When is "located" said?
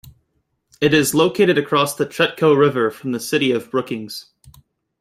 1.13-1.59